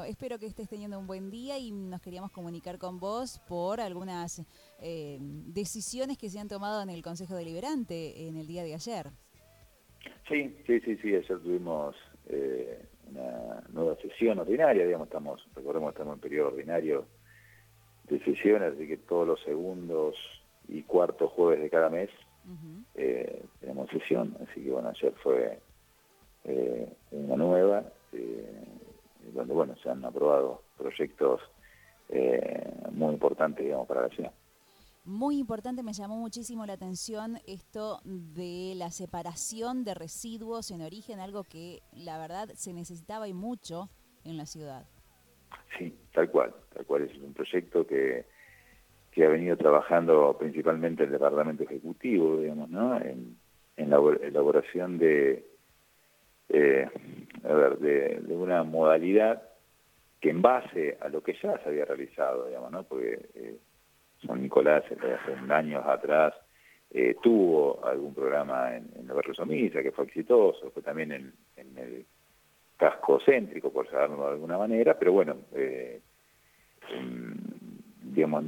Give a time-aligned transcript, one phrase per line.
[0.00, 4.42] Espero que estés teniendo un buen día y nos queríamos comunicar con vos por algunas
[4.80, 9.08] eh, decisiones que se han tomado en el Consejo Deliberante en el día de ayer.
[10.28, 11.14] Sí, sí, sí, sí.
[11.14, 11.94] Ayer tuvimos
[12.30, 17.06] eh, una nueva sesión ordinaria, digamos, estamos, recordemos que estamos en periodo ordinario
[18.08, 20.16] de sesiones, así que todos los segundos
[20.68, 22.08] y cuartos jueves de cada mes
[22.94, 25.60] eh, tenemos sesión, así que bueno, ayer fue
[27.12, 27.84] una nueva
[29.32, 31.40] donde bueno se han aprobado proyectos
[32.08, 34.32] eh, muy importantes digamos para la ciudad.
[35.04, 41.18] Muy importante, me llamó muchísimo la atención esto de la separación de residuos en origen,
[41.18, 43.88] algo que la verdad se necesitaba y mucho
[44.24, 44.86] en la ciudad.
[45.76, 48.26] Sí, tal cual, tal cual es un proyecto que,
[49.10, 52.96] que ha venido trabajando principalmente el Departamento Ejecutivo, digamos, ¿no?
[53.00, 53.36] en,
[53.76, 55.44] en la elaboración de,
[56.48, 56.88] eh,
[57.44, 59.42] a ver, de, una modalidad
[60.20, 62.82] que en base a lo que ya se había realizado, digamos, ¿no?
[62.84, 63.56] Porque eh,
[64.26, 66.34] San Nicolás hace años atrás
[66.90, 71.32] eh, tuvo algún programa en, en el que fue exitoso, fue también en,
[71.78, 72.04] el
[72.76, 76.00] casco céntrico, por llamarlo de alguna manera, pero bueno, eh,
[78.02, 78.44] digamos,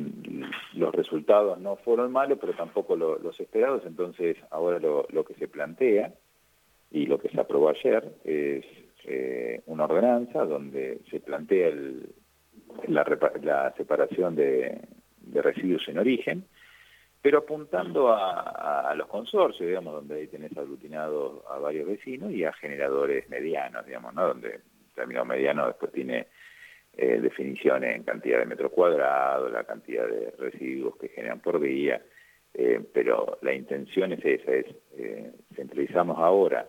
[0.75, 5.49] los resultados no fueron malos, pero tampoco los esperados, entonces ahora lo, lo que se
[5.49, 6.13] plantea
[6.95, 8.65] y lo que se aprobó ayer es
[9.05, 11.73] eh, una ordenanza donde se plantea
[12.87, 14.81] la, separación de,
[15.33, 16.45] residuos en origen,
[17.21, 22.53] pero apuntando a, los consorcios, digamos, donde ahí tenés aglutinados a varios vecinos y a
[22.53, 24.29] generadores medianos, digamos, ¿no?
[24.29, 24.63] Donde el
[24.95, 26.29] término mediano después tiene
[26.97, 32.01] eh, definiciones en cantidad de metros cuadrados, la cantidad de residuos que generan por día,
[32.53, 34.67] eh, pero la intención es esa, es
[35.57, 36.69] centralizamos ahora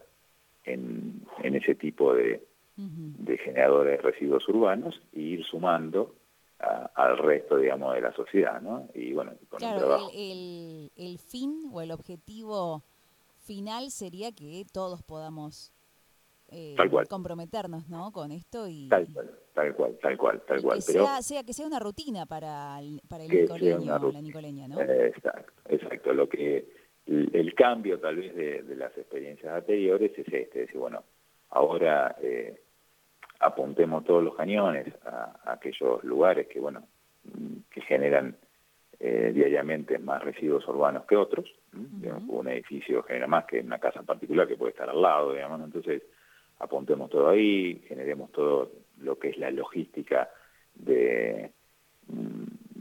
[0.66, 2.46] en, ese tipo de,
[3.44, 6.16] generadores de residuos urbanos e ir sumando
[6.60, 8.88] al resto, digamos, de la sociedad, ¿no?
[8.94, 10.10] Y bueno, con el, trabajo.
[10.14, 12.84] El, el, fin o el objetivo
[13.44, 15.72] final sería que todos podamos
[16.50, 16.76] eh,
[17.10, 18.12] comprometernos, ¿no?
[18.12, 18.88] Con esto y...
[18.88, 20.80] Tal cual, tal cual, tal cual, tal cual.
[20.80, 24.80] Que, Pero, sea, que sea una rutina para el, para el nicoleño la nicoleña, ¿no?
[24.82, 26.14] Exacto, exacto.
[26.14, 26.68] Lo que
[27.08, 31.04] el, cambio tal vez de, las experiencias anteriores es este, es decir, bueno,
[31.52, 32.60] ahora eh,
[33.40, 36.88] apuntemos todos los cañones a, aquellos lugares que, bueno,
[37.70, 38.36] que generan
[39.00, 41.46] eh, diariamente más residuos urbanos que otros.
[41.74, 46.02] un edificio genera más que una casa particular que puede estar al lado, digamos, entonces
[46.60, 50.30] apuntemos todo ahí, generemos todo lo que es la logística
[50.74, 51.52] de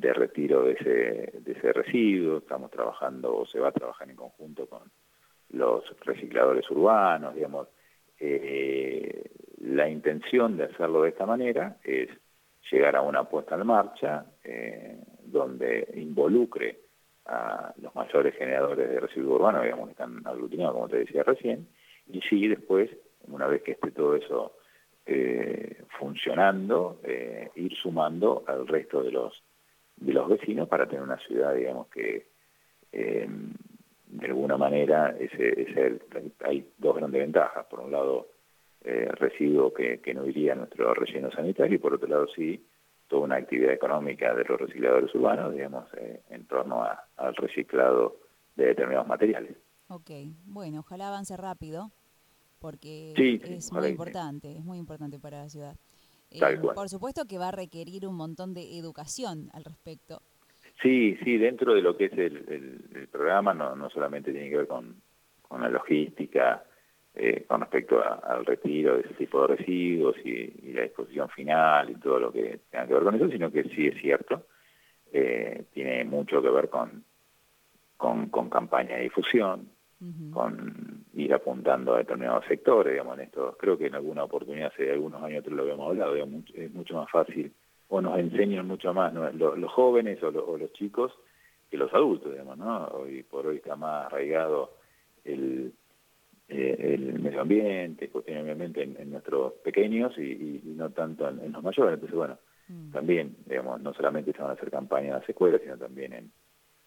[0.04, 4.16] de retiro de ese, de ese residuo, estamos trabajando o se va a trabajar en
[4.16, 4.82] conjunto con
[5.50, 7.68] los recicladores urbanos, digamos,
[8.20, 9.30] eh,
[9.62, 12.10] la intención de hacerlo de esta manera es
[12.70, 16.80] llegar a una puesta en marcha eh, donde involucre
[17.24, 21.66] a los mayores generadores de residuos urbanos, digamos que están aglutinados, como te decía recién,
[22.12, 22.90] y sí después,
[23.28, 24.58] una vez que esté todo eso
[25.06, 27.00] eh, funcionando,
[27.54, 29.42] ir sumando al resto de los
[29.96, 32.26] de los vecinos para tener una ciudad, digamos, que
[32.92, 33.28] eh,
[34.06, 36.00] de alguna manera ese,
[36.44, 37.66] hay dos grandes ventajas.
[37.66, 38.28] Por un lado,
[38.82, 42.64] eh, residuo que, no iría a nuestro relleno sanitario y por otro lado, sí,
[43.08, 46.84] toda una actividad económica de los recicladores urbanos, digamos, eh, en torno
[47.16, 48.16] al reciclado
[48.56, 49.56] de determinados materiales.
[49.88, 50.10] Ok,
[50.44, 51.90] bueno, ojalá avance rápido
[52.58, 55.76] porque es muy importante, es muy importante para la ciudad.
[56.34, 60.20] Eh, por supuesto que va a requerir un montón de educación al respecto.
[60.82, 64.66] Sí, sí, dentro de lo que es el, programa no, no, solamente tiene que ver
[64.66, 65.00] con,
[65.50, 66.64] la logística,
[67.14, 71.94] eh, con respecto al retiro de ese tipo de residuos y, la disposición final y
[71.94, 74.46] todo lo que tenga que ver con eso, sino que sí es cierto,
[75.12, 77.04] eh, tiene mucho que ver con,
[77.96, 79.68] con, con campaña de difusión,
[80.32, 84.90] con ir apuntando a determinados sectores, digamos, en esto, creo que en alguna oportunidad hace
[84.90, 87.52] algunos años lo habíamos hablado, es mucho más fácil,
[87.88, 91.12] o nos enseñan mucho más los, jóvenes o, los chicos
[91.70, 92.86] que los adultos, digamos, ¿no?
[92.88, 94.72] Hoy por hoy está más arraigado
[95.24, 95.72] el,
[96.48, 101.94] eh, el medio ambiente, cuestionablemente en, en nuestros pequeños y, no tanto en, los mayores,
[101.94, 102.38] entonces bueno,
[102.68, 102.92] mm.
[102.92, 106.32] también, digamos, no solamente se van a hacer campañas en las escuelas, sino también en,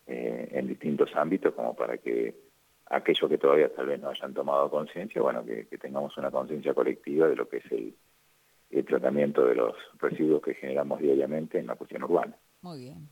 [0.08, 2.36] eh, en distintos ámbitos como para que
[2.90, 7.28] aquellos que todavía tal vez no hayan tomado conciencia, bueno, que, tengamos una conciencia colectiva
[7.28, 7.96] de lo que es el,
[8.86, 12.38] tratamiento de los residuos que generamos diariamente en la cuestión urbana.
[12.62, 13.10] Muy bien.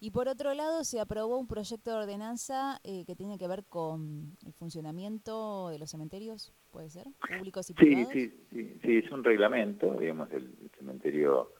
[0.00, 3.64] Y por otro lado, se aprobó un proyecto de ordenanza eh, que tiene que ver
[3.64, 7.06] con el funcionamiento de los cementerios, ¿puede ser?
[7.38, 8.12] ¿Públicos y privados?
[8.12, 11.52] Sí, sí, sí, es un reglamento, digamos, el, cementerio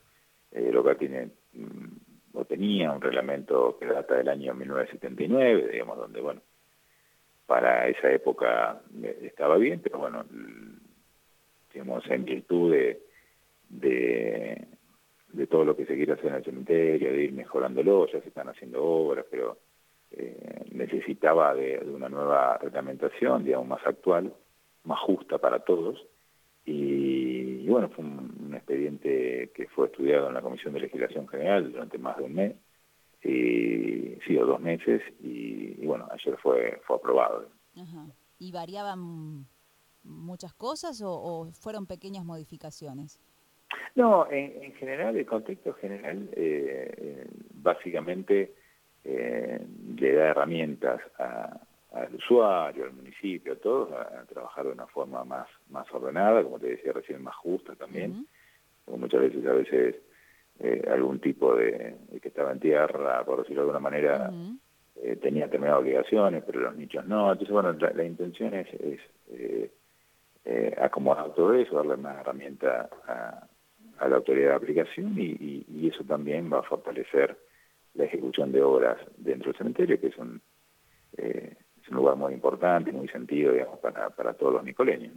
[0.51, 6.21] eh, local tiene mm, o tenía un reglamento que data del año 1979, digamos, donde,
[6.21, 6.41] bueno,
[7.47, 10.25] para esa época eh, estaba bien, pero bueno,
[11.73, 12.75] digamos, en virtud
[13.71, 14.67] de
[15.51, 18.49] todo lo que se quiere hacer en el cementerio, de ir mejorándolo, ya se están
[18.49, 19.59] haciendo obras, pero
[20.15, 24.33] eh, necesitaba de, una nueva reglamentación, digamos, más actual,
[24.85, 26.07] más justa para todos.
[26.65, 31.99] Y, bueno, fue un, expediente que fue estudiado en la Comisión de Legislación General durante
[31.99, 32.55] más de un mes,
[33.23, 37.49] y, sí, o dos meses, y, bueno, ayer fue, fue aprobado.
[38.39, 39.47] ¿Y variaban
[40.05, 43.21] muchas cosas o fueron pequeñas modificaciones?
[43.95, 48.55] No, en, general, el contexto general eh, básicamente
[49.05, 49.67] eh,
[49.97, 55.47] le da herramientas al usuario, al municipio, a todos, a, trabajar de una forma más,
[55.69, 58.27] más ordenada, como te decía recién, más justa también.
[58.87, 59.97] muchas veces, a veces,
[60.63, 64.31] eh, algún tipo de, que estaba en tierra, por decirlo de alguna manera,
[65.21, 67.33] tenía determinadas obligaciones, pero los nichos no.
[67.33, 68.69] Entonces, bueno, la, intención es,
[70.79, 73.49] acomodar todo eso, darle más herramienta a
[74.03, 77.37] a la autoridad de aplicación y, eso también va a fortalecer
[77.95, 80.41] la ejecución de obras dentro del cementerio, que es un,
[81.19, 85.13] eh, es un lugar muy importante, muy sentido, digamos, para, para todos los nicoleños.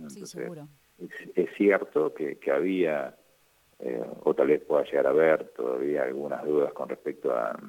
[1.36, 3.15] Es, cierto que, que había,
[3.80, 7.60] eh, o tal vez pueda llegar a haber todavía algunas dudas con respecto a,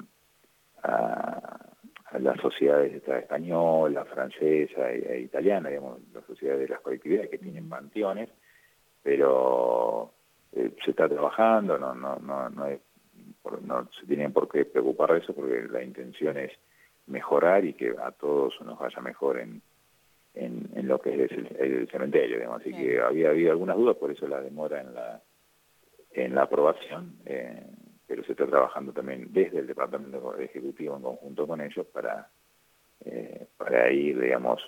[0.83, 1.59] a,
[2.19, 7.67] las sociedades española, francesa e, e, italiana, digamos, las sociedades de las colectividades que tienen
[7.67, 8.29] panteones,
[9.03, 10.13] pero
[10.53, 12.69] eh, se está trabajando, no, no, no, no,
[13.61, 16.51] no se tienen por qué preocupar de eso porque la intención es
[17.07, 19.61] mejorar y que a todos nos vaya mejor en,
[20.33, 22.61] en, lo que es el, cementerio, digamos.
[22.61, 25.21] así que había habido algunas dudas, por eso la demora en la
[26.17, 27.63] en la aprobación, eh,
[28.07, 32.29] pero se está trabajando también desde el Departamento Ejecutivo en conjunto con ellos para,
[33.05, 34.61] eh, para ir, digamos,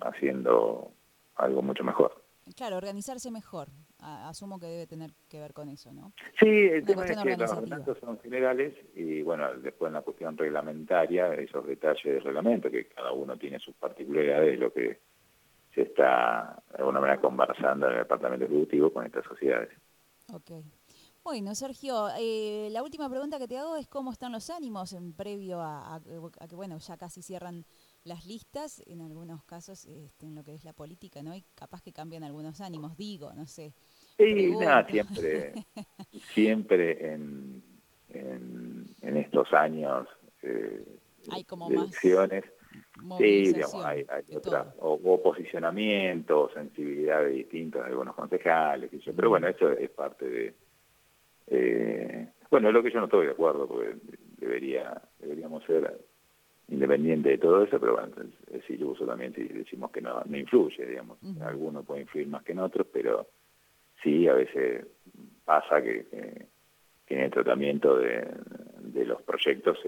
[0.00, 0.92] haciendo
[1.36, 2.24] algo mucho mejor.
[2.56, 3.68] Claro, organizarse mejor.
[3.98, 6.12] asumo que debe tener que ver con eso, ¿no?
[6.38, 10.36] Sí, el tema es que los reglamentos son generales y, bueno, después en la cuestión
[10.36, 15.00] reglamentaria, esos detalles del reglamento, que cada uno tiene sus particularidades, lo que
[15.74, 19.70] se está de alguna manera conversando en el departamento ejecutivo con estas sociedades.
[20.32, 20.50] Ok.
[21.26, 25.12] Bueno, Sergio, eh, la última pregunta que te hago es cómo están los ánimos en
[25.12, 26.00] previo a
[26.48, 27.64] que, bueno, ya casi cierran
[28.04, 31.34] las listas, en algunos casos, este, en lo que es la política, ¿no?
[31.34, 33.72] Y capaz que cambian algunos ánimos, digo, no sé.
[34.16, 35.52] Sí, nada, siempre,
[36.32, 37.60] siempre en,
[38.10, 40.06] en, estos años
[40.42, 40.86] eh,
[41.32, 42.44] hay como elecciones,
[43.18, 49.72] sí, digamos, hay, otras, o, posicionamiento, sensibilidades distintas de algunos concejales, y pero bueno, eso
[49.72, 50.65] es parte de...
[51.48, 53.94] Eh, bueno, es lo que yo no estoy de acuerdo, porque
[54.38, 55.98] debería deberíamos ser
[56.68, 58.12] independiente de todo eso, pero bueno,
[58.52, 61.18] es iluso también si decimos que no, no influye, digamos.
[61.40, 63.26] Algunos pueden influir más que en otros, pero
[64.02, 64.86] sí, a veces
[65.44, 66.06] pasa que,
[67.08, 68.26] en el tratamiento de,
[69.04, 69.78] los proyectos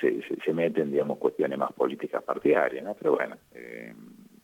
[0.00, 2.94] se, se, meten, digamos, cuestiones más políticas partidarias, ¿no?
[2.94, 3.94] Pero bueno, eh,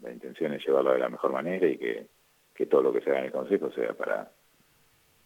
[0.02, 2.06] la intención es llevarlo de la mejor manera y que,
[2.54, 4.30] que todo lo que se haga en el Consejo sea para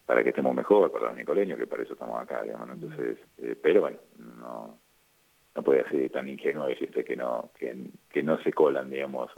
[0.06, 3.56] para que estemos mejor, para los nicoleños, que para eso estamos acá, digamos, Entonces, eh,
[3.60, 4.78] pero bueno, no
[5.56, 9.30] no puede ser tan ingenuo decirte que no que, no se colan, digamos,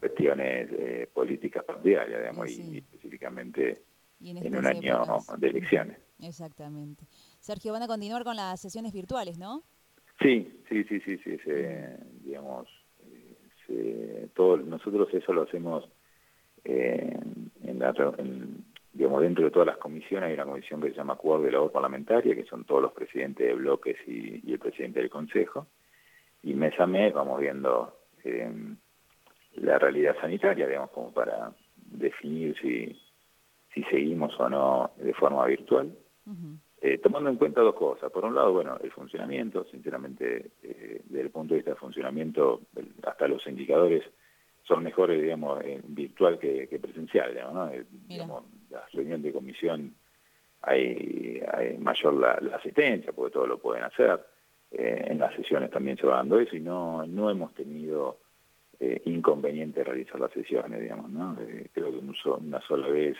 [0.00, 3.82] cuestiones eh, políticas partidarias, digamos, y, específicamente
[4.20, 5.04] en, un año
[5.38, 5.98] de elecciones.
[6.20, 7.04] Exactamente.
[7.38, 9.62] Sergio, van a continuar con las sesiones virtuales, ¿no?
[10.20, 11.38] Sí, sí, sí, sí, sí,
[12.24, 12.68] digamos,
[14.34, 15.88] todo, nosotros eso lo hacemos
[16.64, 17.16] eh,
[17.62, 18.64] en, la, en,
[18.98, 21.70] digamos, dentro de todas las comisiones hay una comisión que se llama Cuadro de Labor
[21.70, 25.68] Parlamentaria, que son todos los presidentes de bloques y, el presidente del Consejo,
[26.42, 28.52] y mes a mes vamos viendo eh,
[29.54, 33.00] la realidad sanitaria, digamos, como para definir si,
[33.72, 35.96] si seguimos o no de forma virtual,
[36.82, 38.10] eh, tomando en cuenta dos cosas.
[38.10, 42.62] Por un lado, bueno, el funcionamiento, sinceramente, eh, desde el punto de vista del funcionamiento,
[43.04, 44.02] hasta los indicadores
[44.64, 47.70] son mejores, digamos, virtual que, presencial, digamos, ¿no?
[48.08, 49.94] Digamos, la reunión de comisión
[50.62, 54.20] hay, hay mayor la, asistencia, porque todo lo pueden hacer.
[54.70, 58.18] Eh, en las sesiones también se va dando eso y no, no hemos tenido
[58.80, 61.36] eh, inconveniente realizar las sesiones, digamos, ¿no?
[61.40, 63.16] Eh, creo que una sola vez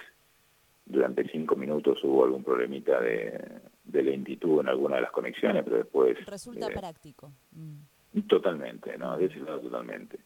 [0.85, 5.79] durante cinco minutos hubo algún problemita de, de lentitud en alguna de las conexiones, pero
[5.79, 6.25] después...
[6.27, 7.33] Resulta práctico.
[7.53, 8.21] Mm.
[8.27, 9.17] Totalmente, ¿no?
[9.17, 10.19] De ese lado totalmente.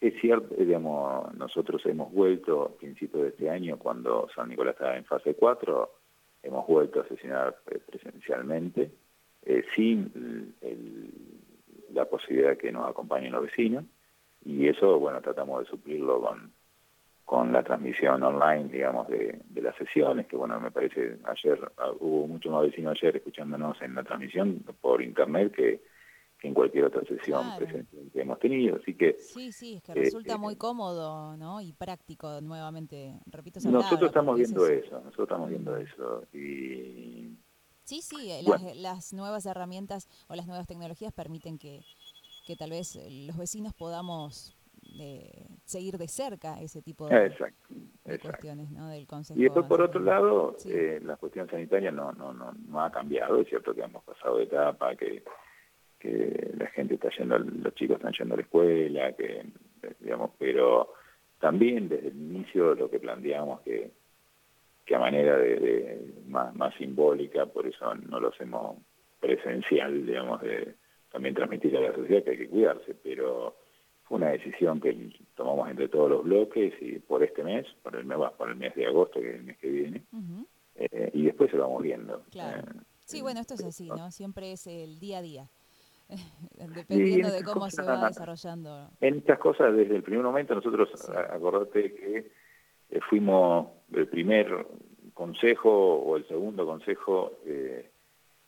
[0.00, 4.96] Es cierto, digamos, nosotros hemos vuelto a principios de este año, cuando San Nicolás estaba
[4.96, 5.90] en fase 4,
[6.44, 8.92] hemos vuelto a sesionar presencialmente,
[9.42, 10.54] eh, sin
[11.92, 13.84] la posibilidad de que nos acompañen los vecinos,
[14.44, 16.52] y eso, bueno, tratamos de suplirlo con,
[17.28, 22.26] con la transmisión online, digamos, de, las sesiones, que bueno, me parece, ayer ah, hubo
[22.26, 25.82] muchos más vecinos ayer escuchándonos en la transmisión por internet que
[26.38, 28.76] que en cualquier otra sesión presente que hemos tenido.
[28.76, 31.60] Así que sí, sí, es que resulta eh, muy cómodo, ¿no?
[31.60, 33.58] Y práctico, nuevamente, repito.
[33.58, 37.36] Esa nosotros estamos viendo eso, nosotros estamos viendo eso y
[37.84, 41.80] sí, sí, las, las, nuevas herramientas o las nuevas tecnologías permiten que,
[42.46, 44.56] que tal vez los vecinos podamos
[45.00, 47.34] eh, seguir de cerca ese tipo de,
[48.22, 48.88] cuestiones, ¿no?
[48.88, 49.38] Del consejo.
[49.38, 53.40] Y después por otro lado, eh, la cuestión sanitaria no, no, no, no ha cambiado,
[53.40, 55.22] es cierto que hemos pasado de etapa que
[55.98, 59.44] que la gente está yendo, los chicos están yendo a la escuela, que
[60.00, 60.94] digamos, pero
[61.40, 63.90] también desde el inicio lo que planteamos que,
[64.84, 68.78] que a manera de, más, más simbólica, por eso no lo hacemos
[69.20, 70.74] presencial, digamos, de
[71.10, 73.56] también transmitir a la sociedad que hay que cuidarse, pero
[74.04, 78.04] fue una decisión que tomamos entre todos los bloques y por este mes, por el
[78.04, 80.02] mes, por el mes de agosto, que es el mes que viene,
[80.74, 82.22] eh, y después se lo vamos viendo.
[82.30, 82.60] Claro.
[82.60, 84.10] Eh, sí, bueno, esto es así, ¿no?
[84.10, 85.50] Siempre es el día a día.
[86.74, 88.90] dependiendo de cómo se va desarrollando.
[89.00, 92.32] En estas cosas, desde el primer momento, nosotros, acordate que
[92.90, 94.66] eh, fuimos el primer
[95.14, 97.90] consejo o el segundo consejo eh,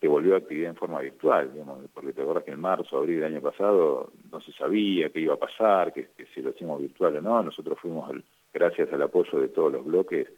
[0.00, 3.20] que volvió a actividad en forma virtual, digamos, porque te acuerdas que en marzo, abril
[3.20, 7.16] del año pasado no se sabía qué iba a pasar, que, si lo hacíamos virtual
[7.16, 8.10] o no, nosotros fuimos,
[8.52, 10.28] gracias al apoyo de todos los bloques,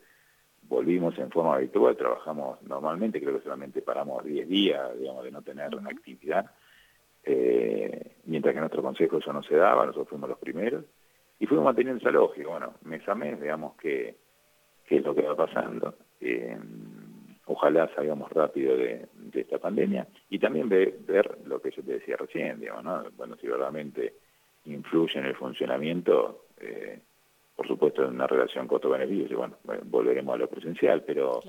[0.63, 5.43] volvimos en forma virtual, trabajamos normalmente, creo que solamente paramos 10 días, digamos, de no
[5.43, 6.51] tener actividad,
[7.25, 10.85] eh, mientras que en nuestro consejo eso no se daba, nosotros fuimos los primeros,
[11.39, 14.17] y fuimos manteniendo esa lógica, bueno, mes a mes, veamos qué,
[14.87, 15.95] qué es lo que va pasando.
[16.21, 16.57] Eh,
[17.47, 22.61] ojalá salgamos rápido de, esta pandemia y también ver, lo que yo te decía recién,
[22.61, 23.05] digamos, ¿no?
[23.17, 24.15] bueno, si verdaderamente
[24.67, 27.01] influye en el funcionamiento, eh,
[27.57, 31.41] por supuesto en una relación costo-beneficio, bueno, volveremos a lo presencial, pero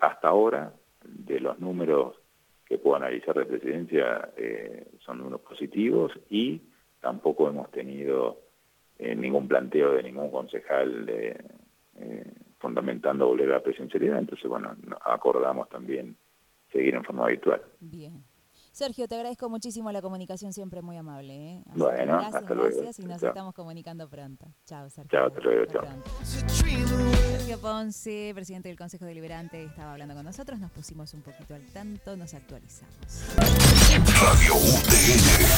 [0.00, 0.72] hasta ahora,
[1.04, 2.21] de los números
[2.72, 6.58] que puedo analizar de presidencia eh, son unos positivos y
[7.02, 8.38] tampoco hemos tenido
[8.98, 11.36] eh, ningún planteo de ningún concejal eh,
[12.58, 14.74] fundamentando volver a la presencialidad, entonces bueno,
[15.04, 16.16] acordamos también
[16.72, 17.60] seguir en forma habitual.
[17.78, 18.24] Bien.
[18.72, 21.34] Sergio, te agradezco muchísimo la comunicación, siempre muy amable.
[21.34, 21.62] ¿eh?
[21.74, 22.74] bueno, hasta luego.
[22.74, 24.46] Gracias y nos estamos comunicando pronto.
[24.64, 25.10] Chao, Sergio.
[25.10, 25.66] Chao, hasta luego.
[25.66, 25.84] chao.
[26.24, 30.58] Sergio Ponce, presidente del Consejo Deliberante, estaba hablando con nosotros.
[30.58, 32.96] Nos pusimos un poquito al tanto, nos actualizamos.
[34.20, 35.42] Radio UTN.